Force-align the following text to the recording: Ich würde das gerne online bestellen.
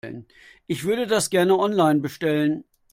Ich 0.65 0.83
würde 0.85 1.05
das 1.05 1.29
gerne 1.29 1.59
online 1.59 1.99
bestellen. 1.99 2.63